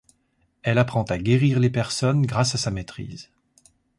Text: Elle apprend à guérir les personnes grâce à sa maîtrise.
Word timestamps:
Elle 0.63 0.79
apprend 0.79 1.03
à 1.03 1.19
guérir 1.19 1.59
les 1.59 1.69
personnes 1.69 2.23
grâce 2.25 2.55
à 2.55 2.57
sa 2.57 2.71
maîtrise. 2.71 3.29